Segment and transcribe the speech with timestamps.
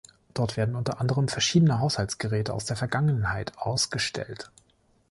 [0.33, 4.49] Dort werden unter anderem verschiedene Haushaltsgeräte aus der Vergangenheit ausgestellt.